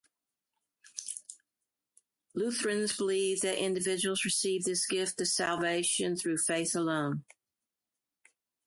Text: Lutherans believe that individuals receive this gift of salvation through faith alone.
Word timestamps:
Lutherans 2.33 2.97
believe 2.97 3.41
that 3.41 3.61
individuals 3.61 4.25
receive 4.25 4.63
this 4.63 4.87
gift 4.87 5.21
of 5.21 5.27
salvation 5.27 6.15
through 6.17 6.39
faith 6.39 6.75
alone. 6.75 7.23